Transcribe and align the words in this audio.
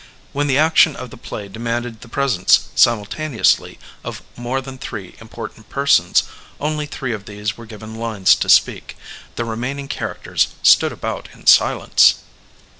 When 0.33 0.47
the 0.47 0.57
action 0.57 0.95
of 0.95 1.11
the 1.11 1.15
play 1.15 1.47
demanded 1.47 2.01
the 2.01 2.07
presence 2.09 2.69
simnltaneously 2.75 3.77
of 4.03 4.23
more 4.35 4.59
than 4.59 4.79
three 4.79 5.15
important 5.21 5.69
persons, 5.69 6.23
only 6.59 6.87
three 6.87 7.13
of 7.13 7.25
these 7.25 7.55
were 7.55 7.67
given 7.67 7.93
lines 7.93 8.33
to 8.37 8.49
speak; 8.49 8.97
the 9.35 9.45
remaining 9.45 9.87
char 9.87 10.15
acters 10.17 10.47
stood 10.63 10.91
about 10.91 11.29
in 11.33 11.45
silence. 11.45 12.15